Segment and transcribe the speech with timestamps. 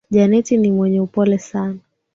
[0.09, 1.77] Janet ni mwenye upole sana.